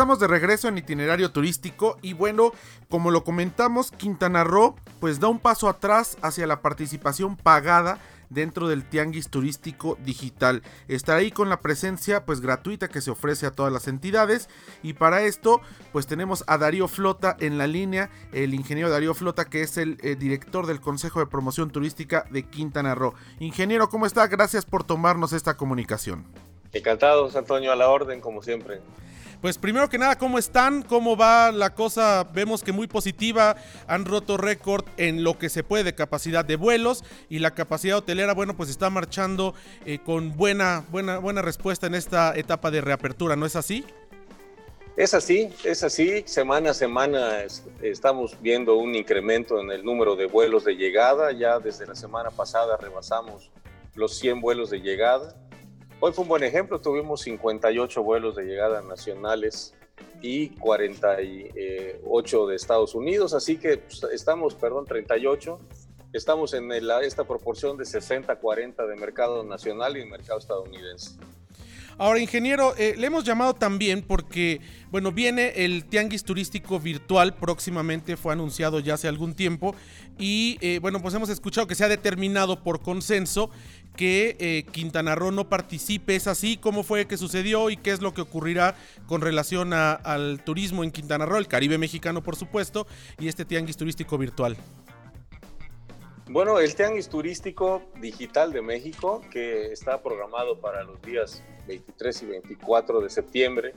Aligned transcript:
Estamos 0.00 0.18
de 0.18 0.28
regreso 0.28 0.66
en 0.66 0.78
itinerario 0.78 1.30
turístico 1.30 1.98
y 2.00 2.14
bueno, 2.14 2.52
como 2.88 3.10
lo 3.10 3.22
comentamos, 3.22 3.90
Quintana 3.90 4.44
Roo 4.44 4.74
pues 4.98 5.20
da 5.20 5.28
un 5.28 5.38
paso 5.38 5.68
atrás 5.68 6.16
hacia 6.22 6.46
la 6.46 6.62
participación 6.62 7.36
pagada 7.36 7.98
dentro 8.30 8.66
del 8.66 8.82
tianguis 8.82 9.28
turístico 9.28 9.98
digital. 10.02 10.62
Estará 10.88 11.18
ahí 11.18 11.30
con 11.30 11.50
la 11.50 11.60
presencia 11.60 12.24
pues 12.24 12.40
gratuita 12.40 12.88
que 12.88 13.02
se 13.02 13.10
ofrece 13.10 13.44
a 13.44 13.50
todas 13.50 13.70
las 13.70 13.88
entidades 13.88 14.48
y 14.82 14.94
para 14.94 15.20
esto 15.20 15.60
pues 15.92 16.06
tenemos 16.06 16.44
a 16.46 16.56
Darío 16.56 16.88
Flota 16.88 17.36
en 17.38 17.58
la 17.58 17.66
línea, 17.66 18.08
el 18.32 18.54
ingeniero 18.54 18.88
Darío 18.88 19.12
Flota 19.12 19.50
que 19.50 19.60
es 19.60 19.76
el 19.76 19.98
eh, 20.00 20.16
director 20.16 20.66
del 20.66 20.80
Consejo 20.80 21.20
de 21.20 21.26
Promoción 21.26 21.68
Turística 21.68 22.24
de 22.30 22.44
Quintana 22.44 22.94
Roo. 22.94 23.12
Ingeniero, 23.38 23.90
¿cómo 23.90 24.06
está? 24.06 24.26
Gracias 24.28 24.64
por 24.64 24.82
tomarnos 24.82 25.34
esta 25.34 25.58
comunicación. 25.58 26.24
Encantados, 26.72 27.36
Antonio, 27.36 27.70
a 27.70 27.76
la 27.76 27.90
orden 27.90 28.22
como 28.22 28.42
siempre. 28.42 28.80
Pues 29.40 29.56
primero 29.56 29.88
que 29.88 29.96
nada, 29.96 30.18
¿cómo 30.18 30.38
están? 30.38 30.82
¿Cómo 30.82 31.16
va 31.16 31.50
la 31.50 31.74
cosa? 31.74 32.24
Vemos 32.34 32.62
que 32.62 32.72
muy 32.72 32.86
positiva. 32.86 33.56
Han 33.86 34.04
roto 34.04 34.36
récord 34.36 34.84
en 34.98 35.24
lo 35.24 35.38
que 35.38 35.48
se 35.48 35.64
puede 35.64 35.82
de 35.82 35.94
capacidad 35.94 36.44
de 36.44 36.56
vuelos 36.56 37.04
y 37.30 37.38
la 37.38 37.52
capacidad 37.52 37.96
hotelera, 37.96 38.34
bueno, 38.34 38.54
pues 38.54 38.68
está 38.68 38.90
marchando 38.90 39.54
eh, 39.86 39.98
con 40.04 40.36
buena, 40.36 40.84
buena, 40.90 41.18
buena 41.18 41.40
respuesta 41.40 41.86
en 41.86 41.94
esta 41.94 42.36
etapa 42.36 42.70
de 42.70 42.82
reapertura, 42.82 43.34
¿no 43.34 43.46
es 43.46 43.56
así? 43.56 43.86
Es 44.98 45.14
así, 45.14 45.48
es 45.64 45.82
así. 45.84 46.22
Semana 46.26 46.72
a 46.72 46.74
semana 46.74 47.38
estamos 47.80 48.36
viendo 48.42 48.76
un 48.76 48.94
incremento 48.94 49.58
en 49.58 49.70
el 49.70 49.82
número 49.82 50.16
de 50.16 50.26
vuelos 50.26 50.64
de 50.64 50.74
llegada. 50.74 51.32
Ya 51.32 51.58
desde 51.58 51.86
la 51.86 51.94
semana 51.94 52.30
pasada 52.30 52.76
rebasamos 52.76 53.50
los 53.94 54.18
100 54.18 54.42
vuelos 54.42 54.68
de 54.68 54.80
llegada. 54.80 55.34
Hoy 56.02 56.12
fue 56.12 56.22
un 56.22 56.28
buen 56.28 56.42
ejemplo, 56.42 56.80
tuvimos 56.80 57.20
58 57.20 58.02
vuelos 58.02 58.34
de 58.34 58.44
llegada 58.44 58.80
nacionales 58.80 59.74
y 60.22 60.48
48 60.56 62.46
de 62.46 62.56
Estados 62.56 62.94
Unidos, 62.94 63.34
así 63.34 63.58
que 63.58 63.76
pues, 63.76 64.02
estamos, 64.10 64.54
perdón, 64.54 64.86
38, 64.86 65.60
estamos 66.14 66.54
en 66.54 66.72
esta 66.72 67.24
proporción 67.24 67.76
de 67.76 67.84
60-40 67.84 68.86
de 68.86 68.96
mercado 68.96 69.44
nacional 69.44 69.98
y 69.98 70.06
mercado 70.06 70.38
estadounidense. 70.38 71.18
Ahora, 72.00 72.18
ingeniero, 72.18 72.74
eh, 72.78 72.94
le 72.96 73.08
hemos 73.08 73.24
llamado 73.24 73.52
también 73.52 74.00
porque, 74.00 74.62
bueno, 74.90 75.12
viene 75.12 75.52
el 75.56 75.84
Tianguis 75.84 76.24
Turístico 76.24 76.80
Virtual, 76.80 77.34
próximamente 77.34 78.16
fue 78.16 78.32
anunciado 78.32 78.80
ya 78.80 78.94
hace 78.94 79.06
algún 79.06 79.34
tiempo, 79.34 79.74
y 80.18 80.56
eh, 80.62 80.78
bueno, 80.80 81.02
pues 81.02 81.12
hemos 81.12 81.28
escuchado 81.28 81.66
que 81.66 81.74
se 81.74 81.84
ha 81.84 81.88
determinado 81.88 82.62
por 82.62 82.80
consenso 82.80 83.50
que 83.96 84.34
eh, 84.40 84.64
Quintana 84.72 85.14
Roo 85.14 85.30
no 85.30 85.50
participe. 85.50 86.16
¿Es 86.16 86.26
así? 86.26 86.56
¿Cómo 86.56 86.84
fue 86.84 87.06
que 87.06 87.18
sucedió 87.18 87.68
y 87.68 87.76
qué 87.76 87.90
es 87.90 88.00
lo 88.00 88.14
que 88.14 88.22
ocurrirá 88.22 88.76
con 89.04 89.20
relación 89.20 89.74
al 89.74 90.42
turismo 90.42 90.84
en 90.84 90.92
Quintana 90.92 91.26
Roo, 91.26 91.36
el 91.36 91.48
Caribe 91.48 91.76
mexicano, 91.76 92.22
por 92.22 92.34
supuesto, 92.34 92.86
y 93.18 93.28
este 93.28 93.44
Tianguis 93.44 93.76
Turístico 93.76 94.16
Virtual? 94.16 94.56
Bueno, 96.32 96.60
el 96.60 96.76
Tianguis 96.76 97.08
Turístico 97.08 97.82
Digital 98.00 98.52
de 98.52 98.62
México, 98.62 99.20
que 99.32 99.72
está 99.72 100.00
programado 100.00 100.60
para 100.60 100.84
los 100.84 101.02
días 101.02 101.42
23 101.66 102.22
y 102.22 102.26
24 102.26 103.00
de 103.00 103.10
septiembre, 103.10 103.74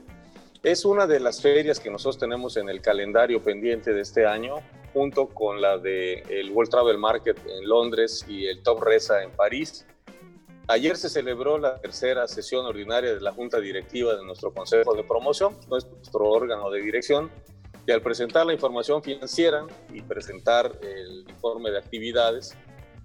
es 0.62 0.84
una 0.84 1.08
de 1.08 1.18
las 1.18 1.42
ferias 1.42 1.80
que 1.80 1.90
nosotros 1.90 2.16
tenemos 2.16 2.56
en 2.56 2.68
el 2.68 2.80
calendario 2.80 3.42
pendiente 3.42 3.92
de 3.92 4.02
este 4.02 4.24
año, 4.24 4.58
junto 4.92 5.26
con 5.26 5.60
la 5.60 5.78
del 5.78 6.22
el 6.30 6.52
World 6.52 6.70
Travel 6.70 6.96
Market 6.96 7.36
en 7.44 7.68
Londres 7.68 8.24
y 8.28 8.46
el 8.46 8.62
Top 8.62 8.80
Resa 8.84 9.24
en 9.24 9.32
París. 9.32 9.84
Ayer 10.68 10.96
se 10.96 11.08
celebró 11.08 11.58
la 11.58 11.80
tercera 11.80 12.28
sesión 12.28 12.66
ordinaria 12.66 13.12
de 13.14 13.20
la 13.20 13.32
Junta 13.32 13.58
Directiva 13.58 14.14
de 14.14 14.24
nuestro 14.24 14.54
Consejo 14.54 14.94
de 14.94 15.02
Promoción, 15.02 15.56
nuestro 15.68 16.30
órgano 16.30 16.70
de 16.70 16.82
dirección, 16.82 17.32
y 17.86 17.92
al 17.92 18.00
presentar 18.00 18.46
la 18.46 18.52
información 18.52 19.02
financiera 19.02 19.66
y 19.92 20.00
presentar 20.00 20.78
el 20.82 21.26
informe 21.28 21.70
de 21.70 21.78
actividades, 21.78 22.56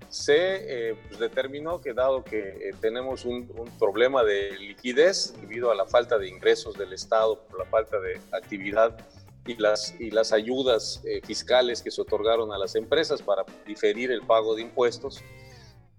se 0.10 0.90
eh, 0.90 0.96
pues, 1.08 1.20
determinó 1.20 1.82
que 1.82 1.94
dado 1.94 2.24
que 2.24 2.40
eh, 2.40 2.72
tenemos 2.82 3.26
un, 3.26 3.48
problema 3.78 4.24
de 4.24 4.58
liquidez 4.58 5.34
debido 5.40 5.70
a 5.72 5.76
la 5.76 5.86
falta 5.86 6.18
de 6.18 6.28
ingresos 6.28 6.78
del 6.78 6.94
Estado 6.94 7.44
por 7.44 7.60
la 7.60 7.66
falta 7.66 8.00
de 8.00 8.20
actividad 8.32 8.98
y 9.46 9.56
las, 9.56 9.94
y 10.00 10.12
las 10.12 10.32
ayudas 10.32 11.02
eh, 11.06 11.22
fiscales 11.24 11.82
que 11.82 11.92
se 11.92 12.02
otorgaron 12.02 12.52
a 12.52 12.58
las 12.58 12.76
empresas 12.76 13.22
para 13.22 13.46
diferir 13.66 14.12
el 14.12 14.22
pago 14.22 14.56
de 14.56 14.64
impuestos, 14.64 15.22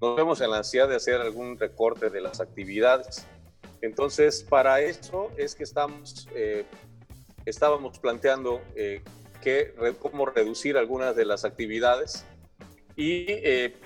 nos 0.00 0.16
vemos 0.16 0.40
en 0.40 0.50
la 0.50 0.58
ansiedad 0.58 0.88
de 0.88 0.96
hacer 0.96 1.20
algún 1.20 1.58
recorte 1.58 2.10
de 2.10 2.20
las 2.20 2.40
actividades. 2.40 3.26
Entonces, 3.82 4.42
para 4.42 4.80
eso 4.80 5.30
es 5.36 5.54
que 5.54 5.64
estamos 5.64 6.26
estábamos 7.46 7.98
planteando 7.98 8.60
eh, 8.74 9.02
que, 9.42 9.74
cómo 9.98 10.26
reducir 10.26 10.76
algunas 10.76 11.16
de 11.16 11.24
las 11.24 11.44
actividades 11.44 12.24
y 12.96 13.24
eh, 13.28 13.76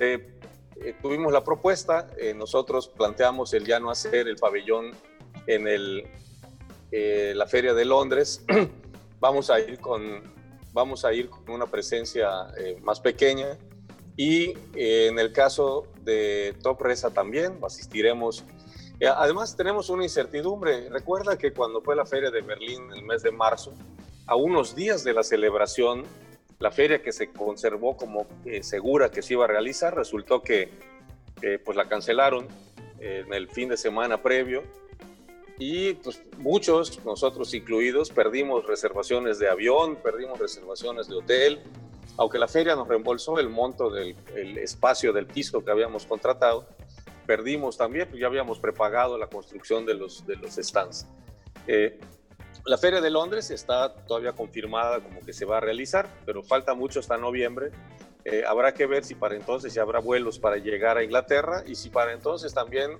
eh, 0.00 0.94
tuvimos 1.00 1.32
la 1.32 1.44
propuesta, 1.44 2.08
nosotros 2.34 2.88
planteamos 2.88 3.52
el 3.54 3.64
ya 3.64 3.80
no 3.80 3.90
hacer 3.90 4.28
el 4.28 4.36
pabellón 4.36 4.92
en 5.46 5.68
el, 5.68 6.04
la 6.90 7.46
Feria 7.46 7.74
de 7.74 7.84
Londres, 7.84 8.44
vamos 9.20 9.50
a 9.50 9.60
ir 9.60 9.78
con, 9.78 10.22
vamos 10.72 11.04
a 11.04 11.12
ir 11.12 11.28
con 11.28 11.50
una 11.50 11.66
presencia 11.66 12.28
más 12.82 13.00
pequeña 13.00 13.56
y 14.16 14.54
en 14.74 15.18
el 15.18 15.32
caso 15.32 15.86
de 16.02 16.54
Top 16.62 16.80
Resa 16.80 17.10
también 17.10 17.58
asistiremos 17.64 18.44
eh, 18.44 18.57
además, 19.06 19.56
tenemos 19.56 19.90
una 19.90 20.02
incertidumbre. 20.02 20.88
Recuerda 20.88 21.38
que 21.38 21.52
cuando 21.52 21.80
fue 21.80 21.94
la 21.94 22.04
feria 22.04 22.30
de 22.30 22.42
Berlín 22.42 22.84
en 22.90 22.98
el 22.98 23.02
mes 23.04 23.22
de 23.22 23.30
marzo, 23.30 23.72
a 24.26 24.36
unos 24.36 24.74
días 24.74 25.04
de 25.04 25.12
la 25.12 25.22
celebración, 25.22 26.04
la 26.58 26.70
feria 26.70 27.02
que 27.02 27.12
se 27.12 27.30
conservó 27.32 27.96
como 27.96 28.26
eh, 28.44 28.62
segura 28.62 29.10
que 29.10 29.22
se 29.22 29.34
iba 29.34 29.44
a 29.44 29.48
realizar, 29.48 29.94
resultó 29.94 30.42
que 30.42 30.70
eh, 31.42 31.58
pues 31.64 31.76
la 31.76 31.88
cancelaron 31.88 32.48
en 33.00 33.32
el 33.32 33.48
fin 33.48 33.68
de 33.68 33.76
semana 33.76 34.20
previo 34.20 34.64
y 35.58 35.94
pues 35.94 36.22
muchos, 36.38 37.04
nosotros 37.04 37.52
incluidos, 37.52 38.10
perdimos 38.10 38.66
reservaciones 38.66 39.38
de 39.38 39.48
avión, 39.48 39.96
perdimos 39.96 40.38
reservaciones 40.38 41.08
de 41.08 41.16
hotel, 41.16 41.60
aunque 42.16 42.38
la 42.38 42.46
feria 42.46 42.76
nos 42.76 42.86
reembolsó 42.86 43.38
el 43.40 43.48
monto 43.48 43.90
del 43.90 44.16
espacio 44.58 45.12
del 45.12 45.26
piso 45.26 45.64
que 45.64 45.70
habíamos 45.70 46.06
contratado 46.06 46.66
perdimos 47.28 47.76
también, 47.76 48.08
pues 48.08 48.22
ya 48.22 48.26
habíamos 48.26 48.58
prepagado 48.58 49.18
la 49.18 49.26
construcción 49.26 49.84
de 49.84 49.92
los, 49.92 50.26
de 50.26 50.36
los 50.36 50.54
stands. 50.54 51.06
Eh, 51.66 52.00
la 52.64 52.78
Feria 52.78 53.02
de 53.02 53.10
Londres 53.10 53.50
está 53.50 53.94
todavía 53.94 54.32
confirmada 54.32 55.00
como 55.00 55.20
que 55.20 55.34
se 55.34 55.44
va 55.44 55.58
a 55.58 55.60
realizar, 55.60 56.08
pero 56.24 56.42
falta 56.42 56.72
mucho 56.72 57.00
hasta 57.00 57.18
noviembre. 57.18 57.70
Eh, 58.24 58.44
habrá 58.48 58.72
que 58.72 58.86
ver 58.86 59.04
si 59.04 59.14
para 59.14 59.36
entonces 59.36 59.74
ya 59.74 59.82
habrá 59.82 60.00
vuelos 60.00 60.38
para 60.38 60.56
llegar 60.56 60.96
a 60.96 61.04
Inglaterra 61.04 61.62
y 61.66 61.74
si 61.74 61.90
para 61.90 62.14
entonces 62.14 62.54
también 62.54 62.92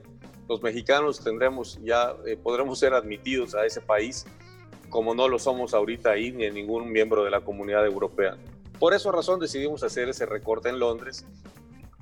los 0.46 0.62
mexicanos 0.62 1.24
tendremos 1.24 1.78
ya 1.82 2.14
eh, 2.26 2.36
podremos 2.36 2.78
ser 2.78 2.92
admitidos 2.92 3.54
a 3.54 3.64
ese 3.64 3.80
país 3.80 4.26
como 4.90 5.14
no 5.14 5.26
lo 5.28 5.38
somos 5.38 5.72
ahorita 5.72 6.10
ahí 6.10 6.32
ni 6.32 6.44
en 6.44 6.54
ningún 6.54 6.92
miembro 6.92 7.24
de 7.24 7.30
la 7.30 7.40
comunidad 7.40 7.86
europea. 7.86 8.36
Por 8.78 8.92
esa 8.92 9.10
razón 9.10 9.40
decidimos 9.40 9.82
hacer 9.82 10.10
ese 10.10 10.26
recorte 10.26 10.68
en 10.68 10.78
Londres 10.78 11.26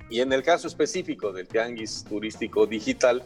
y 0.09 0.21
en 0.21 0.31
el 0.31 0.43
caso 0.43 0.67
específico 0.67 1.31
del 1.31 1.47
Tianguis 1.47 2.05
Turístico 2.07 2.65
Digital, 2.65 3.23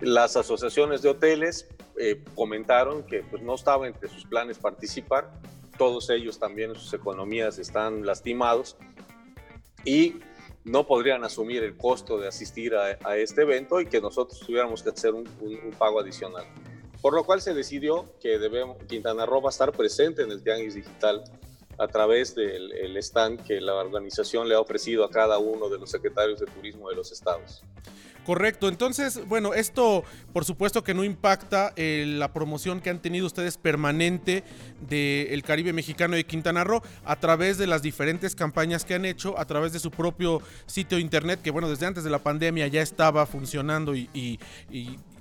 las 0.00 0.36
asociaciones 0.36 1.02
de 1.02 1.10
hoteles 1.10 1.68
eh, 1.98 2.22
comentaron 2.34 3.04
que 3.04 3.22
pues, 3.22 3.42
no 3.42 3.54
estaba 3.54 3.86
entre 3.86 4.08
sus 4.08 4.24
planes 4.24 4.58
participar, 4.58 5.30
todos 5.78 6.10
ellos 6.10 6.38
también 6.38 6.74
sus 6.74 6.92
economías 6.94 7.58
están 7.58 8.04
lastimados 8.04 8.76
y 9.84 10.16
no 10.64 10.86
podrían 10.86 11.22
asumir 11.22 11.62
el 11.62 11.76
costo 11.76 12.18
de 12.18 12.28
asistir 12.28 12.74
a, 12.74 13.16
este 13.16 13.42
evento 13.42 13.80
y 13.80 13.86
que 13.86 14.00
nosotros 14.00 14.40
tuviéramos 14.40 14.82
que 14.82 14.90
hacer 14.90 15.14
un, 15.14 15.24
pago 15.78 16.00
adicional. 16.00 16.44
Por 17.00 17.14
lo 17.14 17.24
cual 17.24 17.40
se 17.40 17.54
decidió 17.54 18.04
que 18.20 18.38
debemos, 18.38 18.76
Quintana 18.88 19.26
Roo 19.26 19.40
va 19.40 19.50
a 19.50 19.50
estar 19.50 19.70
presente 19.70 20.22
en 20.22 20.32
el 20.32 20.42
Tianguis 20.42 20.74
Digital 20.74 21.22
a 21.78 21.88
través 21.88 22.34
del 22.34 22.96
stand 22.98 23.44
que 23.44 23.60
la 23.60 23.74
organización 23.74 24.48
le 24.48 24.54
ha 24.54 24.60
ofrecido 24.60 25.04
a 25.04 25.10
cada 25.10 25.38
uno 25.38 25.68
de 25.68 25.78
los 25.78 25.90
secretarios 25.90 26.40
de 26.40 26.46
turismo 26.46 26.88
de 26.88 26.96
los 26.96 27.12
estados. 27.12 27.62
Correcto, 28.24 28.66
entonces, 28.66 29.24
bueno, 29.28 29.54
esto 29.54 30.02
por 30.32 30.44
supuesto 30.44 30.82
que 30.82 30.94
no 30.94 31.04
impacta 31.04 31.72
eh, 31.76 32.04
la 32.08 32.32
promoción 32.32 32.80
que 32.80 32.90
han 32.90 33.00
tenido 33.00 33.24
ustedes 33.24 33.56
permanente 33.56 34.42
del 34.80 35.44
Caribe 35.44 35.72
mexicano 35.72 36.16
de 36.16 36.24
Quintana 36.24 36.64
Roo 36.64 36.82
a 37.04 37.20
través 37.20 37.56
de 37.56 37.68
las 37.68 37.82
diferentes 37.82 38.34
campañas 38.34 38.84
que 38.84 38.94
han 38.94 39.04
hecho, 39.04 39.38
a 39.38 39.44
través 39.44 39.72
de 39.72 39.78
su 39.78 39.92
propio 39.92 40.42
sitio 40.66 40.98
internet, 40.98 41.40
que 41.40 41.52
bueno, 41.52 41.70
desde 41.70 41.86
antes 41.86 42.02
de 42.02 42.10
la 42.10 42.18
pandemia 42.18 42.66
ya 42.66 42.82
estaba 42.82 43.26
funcionando 43.26 43.94
y 43.94 44.40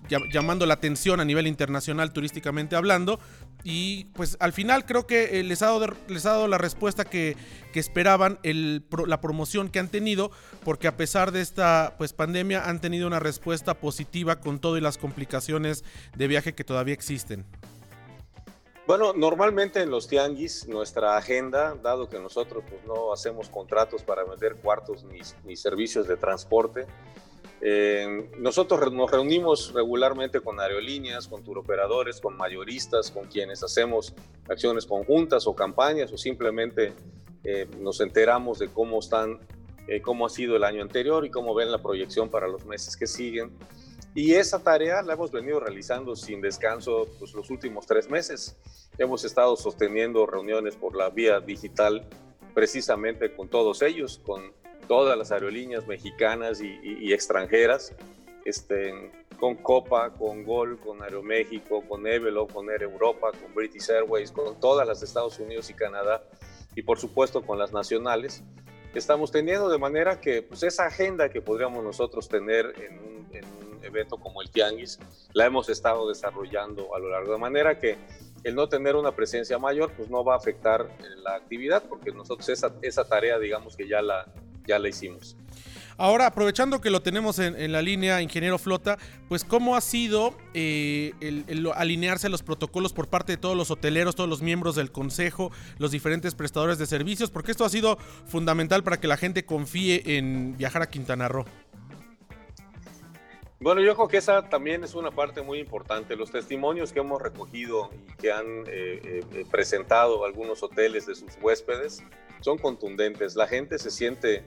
llamando 0.10 0.66
la 0.66 0.76
atención 0.76 1.20
a 1.20 1.26
nivel 1.26 1.48
internacional 1.48 2.12
turísticamente 2.12 2.76
hablando. 2.76 3.20
Y 3.68 4.06
pues 4.14 4.38
al 4.40 4.54
final 4.54 4.86
creo 4.86 5.08
que 5.08 5.40
eh, 5.40 5.44
les, 5.44 5.64
ha 5.64 5.66
dado, 5.66 5.88
les 6.08 6.28
ha 6.28 6.34
dado 6.34 6.48
la 6.48 6.60
respuesta 6.60 7.04
que, 7.04 7.36
esperaban, 7.74 8.38
la 8.44 9.22
promoción 9.22 9.70
que 9.70 9.80
han 9.80 9.90
tenido, 9.90 10.30
porque 10.64 10.88
a 10.88 10.96
pesar 10.96 11.32
de 11.32 11.42
esta 11.42 11.96
pues, 11.98 12.14
pandemia 12.14 12.70
han 12.70 12.80
tenido 12.80 13.08
una 13.08 13.20
respuesta 13.20 13.74
positiva 13.74 14.40
con 14.40 14.60
todo 14.60 14.78
y 14.78 14.82
las 14.82 15.00
complicaciones 15.00 15.84
de 16.16 16.28
viaje 16.28 16.54
que 16.54 16.64
todavía 16.64 16.94
existen. 16.94 17.44
Bueno, 18.86 19.14
normalmente 19.14 19.82
en 19.82 19.90
los 19.90 20.08
tianguis 20.08 20.68
nuestra 20.68 21.18
agenda, 21.18 21.74
dado 21.82 22.08
que 22.08 22.20
nosotros 22.20 22.64
pues, 22.70 22.86
no 22.86 23.12
hacemos 23.12 23.50
contratos 23.50 24.04
para 24.04 24.24
vender 24.24 24.58
cuartos 24.58 25.04
ni, 25.44 25.56
servicios 25.56 26.08
de 26.08 26.18
transporte, 26.18 26.86
eh, 27.68 28.30
nosotros 28.38 28.94
nos 28.94 29.10
reunimos 29.10 29.74
regularmente 29.74 30.40
con 30.40 30.60
aerolíneas, 30.60 31.28
con 31.28 31.44
turoperadores, 31.44 32.22
con 32.22 32.38
mayoristas, 32.38 33.10
con 33.10 33.26
quienes 33.26 33.64
hacemos 33.64 34.14
acciones 34.48 34.86
conjuntas 34.86 35.48
o 35.48 35.56
campañas 35.56 36.14
o 36.14 36.18
simplemente 36.18 36.94
eh, 37.44 37.68
nos 37.80 38.02
enteramos 38.02 38.60
de 38.60 38.68
cómo 38.68 39.00
están, 39.00 39.40
eh, 39.88 40.00
cómo 40.00 40.28
ha 40.28 40.30
sido 40.30 40.56
el 40.56 40.64
año 40.64 40.84
anterior 40.84 41.26
y 41.26 41.32
cómo 41.32 41.56
ven 41.56 41.72
la 41.72 41.82
proyección 41.82 42.30
para 42.30 42.48
los 42.48 42.68
meses 42.68 42.96
que 42.96 43.08
siguen. 43.08 43.50
Y 44.14 44.36
esa 44.36 44.62
tarea 44.62 45.02
la 45.02 45.14
hemos 45.14 45.32
venido 45.32 45.60
realizando 45.60 46.16
sin 46.16 46.42
descanso 46.42 47.08
pues, 47.18 47.34
los 47.34 47.50
últimos 47.50 47.88
tres 47.88 48.12
meses. 48.12 48.56
Hemos 49.00 49.26
estado 49.26 49.56
sosteniendo 49.56 50.28
reuniones 50.28 50.76
por 50.76 50.96
la 50.96 51.10
vía 51.10 51.40
digital 51.40 52.08
precisamente 52.54 53.36
con 53.36 53.48
todos 53.48 53.82
ellos, 53.82 54.22
con 54.24 54.54
todas 54.88 55.18
las 55.18 55.32
aerolíneas 55.32 55.88
mexicanas 55.88 56.62
y, 56.62 57.14
extranjeras, 57.14 57.94
este, 58.46 59.12
con 59.40 59.56
Copa, 59.56 60.12
con 60.12 60.44
Gol, 60.44 60.80
con 60.80 61.02
Aeroméxico, 61.02 61.82
con 61.88 62.08
Evelo, 62.08 62.48
con 62.48 62.70
Air 62.70 62.84
Europa, 62.84 63.32
con 63.32 63.54
British 63.54 63.90
Airways, 63.90 64.32
con 64.32 64.60
todas 64.60 64.88
las 64.88 65.00
de 65.00 65.06
Estados 65.06 65.40
Unidos 65.40 65.70
y 65.70 65.74
Canadá 65.74 66.24
y 66.76 66.82
por 66.84 67.00
supuesto 67.00 67.42
con 67.42 67.58
las 67.58 67.74
nacionales. 67.74 68.44
Estamos 68.94 69.32
teniendo 69.32 69.70
de 69.70 69.78
manera 69.78 70.22
que 70.22 70.42
pues, 70.42 70.64
esa 70.64 70.86
agenda 70.86 71.30
que 71.30 71.42
podríamos 71.42 71.84
nosotros 71.84 72.30
tener 72.30 72.74
en 72.82 73.00
un, 73.00 73.28
en 73.32 73.46
un 73.46 73.84
evento 73.84 74.18
como 74.18 74.42
el 74.42 74.50
Tianguis, 74.50 75.00
la 75.34 75.46
hemos 75.46 75.70
estado 75.70 76.08
desarrollando 76.08 76.96
a 76.96 77.00
lo 77.00 77.10
largo 77.10 77.34
de 77.34 77.40
manera 77.40 77.78
que 77.78 77.98
el 78.44 78.56
no 78.56 78.70
tener 78.70 78.96
una 78.96 79.12
presencia 79.12 79.58
mayor, 79.58 79.92
pues 79.98 80.10
no 80.10 80.24
va 80.24 80.36
a 80.36 80.38
afectar 80.38 80.88
la 81.24 81.36
actividad, 81.36 81.84
porque 81.90 82.12
nosotros 82.12 82.48
esa, 82.48 82.76
esa 82.84 83.04
tarea, 83.04 83.40
digamos 83.40 83.76
que 83.76 83.88
ya 83.88 84.04
la, 84.04 84.32
ya 84.68 84.80
la 84.80 84.90
hicimos. 84.90 85.36
Ahora, 85.98 86.28
aprovechando 86.28 86.82
que 86.82 86.90
lo 86.90 87.02
tenemos 87.02 87.40
en, 87.40 87.72
la 87.72 87.82
línea, 87.82 88.22
ingeniero 88.22 88.58
Flota, 88.58 88.98
pues 89.30 89.46
cómo 89.46 89.78
ha 89.78 89.82
sido 89.82 90.36
eh, 90.54 91.14
el, 91.22 91.72
alinearse 91.74 92.28
a 92.28 92.30
los 92.30 92.44
protocolos 92.44 92.92
por 92.92 93.08
parte 93.08 93.34
de 93.34 93.38
todos 93.38 93.56
los 93.56 93.72
hoteleros, 93.72 94.14
todos 94.14 94.30
los 94.30 94.42
miembros 94.42 94.76
del 94.76 94.92
consejo, 94.92 95.52
los 95.78 95.92
diferentes 95.92 96.36
prestadores 96.36 96.78
de 96.78 96.86
servicios, 96.86 97.32
porque 97.32 97.52
esto 97.52 97.64
ha 97.64 97.70
sido 97.70 97.98
fundamental 98.28 98.84
para 98.84 99.00
que 99.00 99.08
la 99.08 99.16
gente 99.16 99.46
confíe 99.46 100.18
en 100.18 100.58
viajar 100.58 100.82
a 100.82 100.90
Quintana 100.90 101.30
Roo. 101.30 101.46
Bueno, 103.62 103.80
yo 103.82 103.96
creo 103.96 104.10
que 104.10 104.18
esa 104.18 104.50
también 104.50 104.84
es 104.84 104.96
una 104.96 105.12
parte 105.12 105.42
muy 105.42 105.60
importante. 105.60 106.18
Los 106.18 106.30
testimonios 106.30 106.92
que 106.92 107.00
hemos 107.00 107.22
recogido 107.22 107.90
y 108.10 108.14
que 108.18 108.34
han 108.34 108.66
eh, 108.68 109.24
eh, 109.32 109.46
presentado 109.50 110.26
algunos 110.26 110.62
hoteles 110.62 111.06
de 111.06 111.16
sus 111.16 111.38
huéspedes 111.42 112.04
son 112.46 112.60
contundentes. 112.60 113.36
La 113.36 113.48
gente 113.48 113.80
se 113.80 113.90
siente 113.90 114.44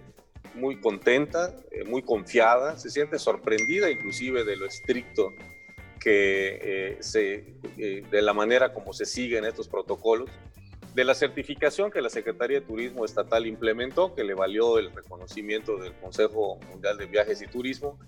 muy 0.55 0.81
contenta, 0.81 1.53
eh, 1.73 1.83
muy 1.85 2.03
confiada, 2.03 2.79
se 2.79 2.91
siente 2.91 3.19
sorprendida 3.19 3.91
inclusive 3.91 4.45
de 4.45 4.55
lo 4.55 4.67
estricto 4.67 5.33
que 6.01 6.97
se, 7.01 7.55
de 7.77 8.23
la 8.23 8.33
manera 8.33 8.73
como 8.73 8.93
se 8.93 9.05
siguen 9.05 9.45
estos 9.45 9.69
protocolos, 9.69 10.31
de 10.95 11.05
la 11.05 11.13
certificación 11.13 11.91
que 11.91 12.01
la 12.01 12.09
Secretaría 12.09 12.61
de 12.61 12.67
Turismo 12.67 13.05
Estatal 13.05 13.47
implementó, 13.47 14.15
que 14.15 14.23
le 14.23 14.35
valió 14.35 14.79
el 14.79 14.95
reconocimiento 14.95 15.77
del 15.77 15.93
Consejo 15.95 16.61
Mundial 16.71 16.99
de 16.99 17.07
Viajes 17.07 17.43
y 17.43 17.49
Turismo 17.49 17.99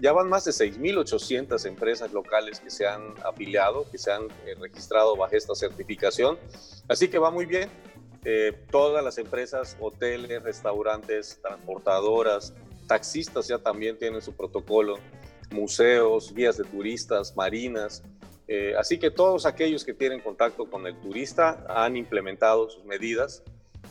ya 0.00 0.12
van 0.12 0.28
más 0.28 0.44
de 0.44 0.52
6.800 0.52 1.66
empresas 1.66 2.12
locales 2.12 2.60
que 2.60 2.70
se 2.70 2.86
han 2.86 3.14
afiliado, 3.24 3.86
que 3.90 3.98
se 3.98 4.10
han 4.10 4.24
eh, 4.46 4.54
registrado 4.58 5.16
bajo 5.16 5.36
esta 5.36 5.54
certificación. 5.54 6.38
Así 6.88 7.08
que 7.08 7.18
va 7.18 7.30
muy 7.30 7.44
bien. 7.44 7.68
Eh, 8.24 8.52
todas 8.70 9.02
las 9.02 9.18
empresas, 9.18 9.76
hoteles, 9.80 10.42
restaurantes, 10.42 11.38
transportadoras, 11.42 12.54
taxistas 12.86 13.48
ya 13.48 13.58
también 13.58 13.98
tienen 13.98 14.20
su 14.20 14.34
protocolo, 14.34 14.96
museos, 15.50 16.34
guías 16.34 16.56
de 16.56 16.64
turistas, 16.64 17.36
marinas. 17.36 18.02
Eh, 18.48 18.74
así 18.76 18.98
que 18.98 19.10
todos 19.10 19.46
aquellos 19.46 19.84
que 19.84 19.94
tienen 19.94 20.20
contacto 20.20 20.68
con 20.68 20.86
el 20.86 20.96
turista 21.00 21.64
han 21.68 21.96
implementado 21.96 22.68
sus 22.68 22.84
medidas. 22.84 23.42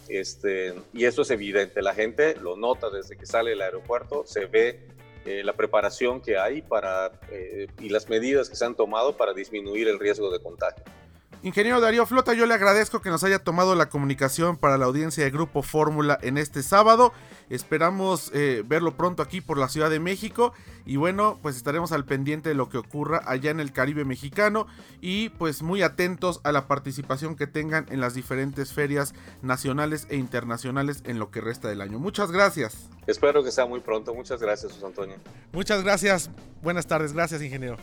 Este, 0.10 0.74
y 0.94 1.06
eso 1.06 1.22
es 1.22 1.30
evidente, 1.30 1.82
la 1.82 1.94
gente 1.94 2.36
lo 2.36 2.56
nota 2.56 2.90
desde 2.90 3.16
que 3.16 3.28
sale 3.28 3.52
del 3.52 3.62
aeropuerto, 3.62 4.26
se 4.26 4.48
ve 4.48 4.88
eh, 5.26 5.44
la 5.44 5.54
preparación 5.54 6.22
que 6.22 6.38
hay 6.38 6.64
para, 6.64 7.12
eh, 7.30 7.68
y 7.80 7.90
las 7.90 8.10
medidas 8.10 8.50
que 8.50 8.56
se 8.56 8.66
han 8.66 8.76
tomado 8.76 9.16
para 9.16 9.34
disminuir 9.34 9.88
el 9.88 10.00
riesgo 10.00 10.32
de 10.32 10.42
contagio. 10.42 10.84
Ingeniero 11.42 11.80
Darío 11.80 12.06
Flota, 12.06 12.34
yo 12.34 12.46
le 12.46 12.54
agradezco 12.54 13.00
que 13.00 13.10
nos 13.10 13.24
haya 13.24 13.40
tomado 13.40 13.74
la 13.74 13.88
comunicación 13.88 14.58
para 14.58 14.78
la 14.78 14.88
audiencia 14.88 15.24
de 15.24 15.32
Grupo 15.32 15.62
Fórmula 15.64 16.18
en 16.22 16.38
este 16.38 16.62
sábado. 16.64 17.14
Esperamos 17.50 18.30
eh, 18.34 18.62
verlo 18.68 18.98
pronto 18.98 19.24
aquí 19.24 19.40
por 19.40 19.58
la 19.58 19.70
Ciudad 19.70 19.90
de 19.90 20.02
México 20.02 20.52
y 20.86 20.98
bueno, 20.98 21.40
pues 21.42 21.56
estaremos 21.56 21.94
al 21.94 22.04
pendiente 22.04 22.50
de 22.50 22.56
lo 22.56 22.68
que 22.68 22.78
ocurra 22.78 23.22
allá 23.26 23.52
en 23.52 23.62
el 23.62 23.72
Caribe 23.72 24.04
mexicano 24.04 24.68
y 25.00 25.30
pues 25.30 25.62
muy 25.62 25.82
atentos 25.82 26.42
a 26.44 26.52
la 26.52 26.68
participación 26.68 27.38
que 27.38 27.48
tengan 27.48 27.86
en 27.90 28.02
las 28.02 28.16
diferentes 28.16 28.74
ferias 28.74 29.14
nacionales 29.42 30.08
e 30.10 30.18
internacionales 30.18 31.04
en 31.06 31.20
lo 31.20 31.32
que 31.32 31.40
resta 31.40 31.70
del 31.70 31.80
año. 31.80 32.00
Muchas 32.00 32.34
gracias. 32.34 32.90
Espero 33.08 33.46
que 33.46 33.52
sea 33.52 33.66
muy 33.66 33.80
pronto. 33.80 34.14
Muchas 34.14 34.42
gracias, 34.42 34.74
José 34.74 34.86
Antonio. 34.86 35.16
Muchas 35.54 35.86
gracias. 35.86 36.30
Buenas 36.62 36.86
tardes. 36.86 37.14
Gracias, 37.14 37.42
ingeniero. 37.42 37.78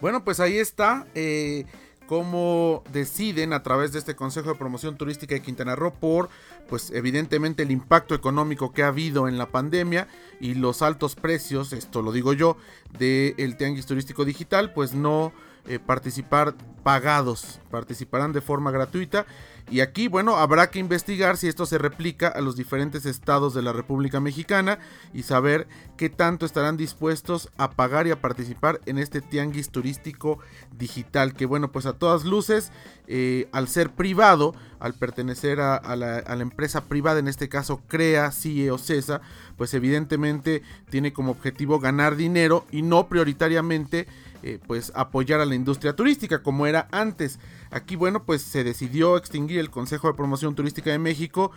Bueno, 0.00 0.24
pues 0.24 0.38
ahí 0.38 0.56
está. 0.56 1.06
Eh, 1.14 1.66
cómo 2.10 2.82
deciden 2.92 3.52
a 3.52 3.62
través 3.62 3.92
de 3.92 4.00
este 4.00 4.16
Consejo 4.16 4.48
de 4.48 4.56
Promoción 4.56 4.96
Turística 4.96 5.32
de 5.32 5.42
Quintana 5.42 5.76
Roo 5.76 5.94
por, 5.94 6.28
pues 6.68 6.90
evidentemente 6.90 7.62
el 7.62 7.70
impacto 7.70 8.16
económico 8.16 8.72
que 8.72 8.82
ha 8.82 8.88
habido 8.88 9.28
en 9.28 9.38
la 9.38 9.46
pandemia 9.46 10.08
y 10.40 10.54
los 10.54 10.82
altos 10.82 11.14
precios, 11.14 11.72
esto 11.72 12.02
lo 12.02 12.10
digo 12.10 12.32
yo, 12.32 12.56
del 12.98 13.56
Tianguis 13.56 13.86
Turístico 13.86 14.24
Digital, 14.24 14.72
pues 14.72 14.92
no 14.92 15.32
eh, 15.70 15.78
participar 15.78 16.54
pagados, 16.82 17.60
participarán 17.70 18.32
de 18.32 18.40
forma 18.40 18.70
gratuita 18.70 19.24
y 19.70 19.82
aquí, 19.82 20.08
bueno, 20.08 20.36
habrá 20.36 20.68
que 20.68 20.80
investigar 20.80 21.36
si 21.36 21.46
esto 21.46 21.64
se 21.64 21.78
replica 21.78 22.26
a 22.26 22.40
los 22.40 22.56
diferentes 22.56 23.06
estados 23.06 23.54
de 23.54 23.62
la 23.62 23.72
República 23.72 24.18
Mexicana 24.18 24.80
y 25.14 25.22
saber 25.22 25.68
qué 25.96 26.10
tanto 26.10 26.44
estarán 26.44 26.76
dispuestos 26.76 27.50
a 27.56 27.70
pagar 27.70 28.08
y 28.08 28.10
a 28.10 28.20
participar 28.20 28.80
en 28.86 28.98
este 28.98 29.20
tianguis 29.20 29.70
turístico 29.70 30.40
digital. 30.76 31.34
Que 31.34 31.46
bueno, 31.46 31.70
pues 31.70 31.86
a 31.86 31.92
todas 31.92 32.24
luces, 32.24 32.72
eh, 33.06 33.48
al 33.52 33.68
ser 33.68 33.90
privado, 33.90 34.56
al 34.80 34.94
pertenecer 34.94 35.60
a, 35.60 35.80
la, 35.94 36.16
a, 36.16 36.34
la, 36.34 36.42
empresa 36.42 36.86
privada, 36.86 37.20
en 37.20 37.28
este 37.28 37.48
caso 37.48 37.80
CREA, 37.86 38.32
CIE 38.32 38.72
o 38.72 38.78
CESA, 38.78 39.20
pues 39.56 39.72
evidentemente 39.74 40.62
tiene 40.90 41.12
como 41.12 41.30
objetivo 41.30 41.78
ganar 41.78 42.16
dinero 42.16 42.66
y 42.72 42.82
no 42.82 43.08
prioritariamente 43.08 44.08
eh, 44.42 44.58
pues 44.66 44.92
apoyar 44.94 45.40
a 45.40 45.44
la 45.44 45.54
industria 45.54 45.94
turística 45.94 46.42
como 46.42 46.66
era 46.66 46.88
antes. 46.90 47.38
Aquí 47.70 47.96
bueno 47.96 48.24
pues 48.24 48.42
se 48.42 48.64
decidió 48.64 49.16
extinguir 49.16 49.58
el 49.58 49.70
Consejo 49.70 50.08
de 50.08 50.14
Promoción 50.14 50.54
Turística 50.54 50.90
de 50.90 50.98
México, 50.98 51.50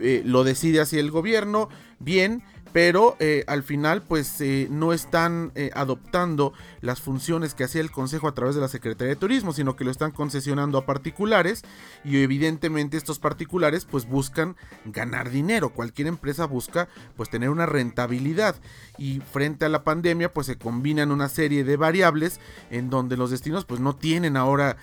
eh, 0.00 0.22
lo 0.24 0.44
decide 0.44 0.80
así 0.80 0.98
el 0.98 1.10
gobierno, 1.10 1.68
bien, 1.98 2.42
pero 2.74 3.16
eh, 3.20 3.44
al 3.46 3.62
final 3.62 4.02
pues 4.02 4.40
eh, 4.40 4.66
no 4.68 4.92
están 4.92 5.52
eh, 5.54 5.70
adoptando 5.74 6.52
las 6.80 7.00
funciones 7.00 7.54
que 7.54 7.62
hacía 7.62 7.80
el 7.80 7.92
Consejo 7.92 8.26
a 8.26 8.34
través 8.34 8.56
de 8.56 8.60
la 8.60 8.66
Secretaría 8.66 9.14
de 9.14 9.20
Turismo, 9.20 9.52
sino 9.52 9.76
que 9.76 9.84
lo 9.84 9.92
están 9.92 10.10
concesionando 10.10 10.76
a 10.76 10.84
particulares 10.84 11.62
y 12.02 12.20
evidentemente 12.20 12.96
estos 12.96 13.20
particulares 13.20 13.84
pues 13.84 14.08
buscan 14.08 14.56
ganar 14.86 15.30
dinero, 15.30 15.68
cualquier 15.68 16.08
empresa 16.08 16.46
busca 16.46 16.88
pues 17.16 17.30
tener 17.30 17.48
una 17.48 17.64
rentabilidad. 17.64 18.56
Y 18.98 19.20
frente 19.20 19.64
a 19.64 19.68
la 19.68 19.84
pandemia 19.84 20.32
pues 20.32 20.48
se 20.48 20.58
combinan 20.58 21.12
una 21.12 21.28
serie 21.28 21.62
de 21.62 21.76
variables 21.76 22.40
en 22.72 22.90
donde 22.90 23.16
los 23.16 23.30
destinos 23.30 23.64
pues 23.64 23.78
no 23.78 23.94
tienen 23.94 24.36
ahora 24.36 24.76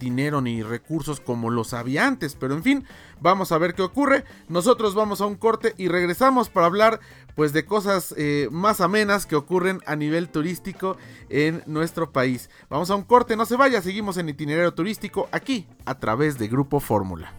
dinero 0.00 0.40
ni 0.40 0.64
recursos 0.64 1.20
como 1.20 1.50
los 1.50 1.74
había 1.74 2.08
antes, 2.08 2.34
pero 2.34 2.54
en 2.54 2.64
fin, 2.64 2.84
vamos 3.20 3.52
a 3.52 3.58
ver 3.58 3.74
qué 3.74 3.82
ocurre, 3.82 4.24
nosotros 4.48 4.94
vamos 4.94 5.20
a 5.20 5.26
un 5.26 5.36
corte 5.36 5.74
y 5.76 5.88
regresamos 5.88 6.48
para 6.48 6.66
hablar 6.66 7.00
pues 7.36 7.52
de 7.52 7.64
cosas 7.64 8.12
eh, 8.16 8.48
más 8.50 8.80
amenas 8.80 9.26
que 9.26 9.36
ocurren 9.36 9.80
a 9.86 9.94
nivel 9.94 10.28
turístico 10.28 10.96
en 11.28 11.62
nuestro 11.66 12.10
país. 12.10 12.50
Vamos 12.68 12.90
a 12.90 12.96
un 12.96 13.04
corte, 13.04 13.36
no 13.36 13.46
se 13.46 13.56
vaya, 13.56 13.80
seguimos 13.80 14.16
en 14.16 14.28
itinerario 14.28 14.74
turístico 14.74 15.28
aquí 15.30 15.68
a 15.84 16.00
través 16.00 16.38
de 16.38 16.48
Grupo 16.48 16.80
Fórmula. 16.80 17.32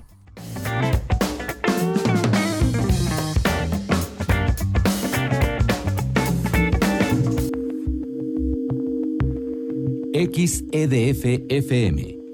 XEDF 10.14 11.46
FM 11.50 12.17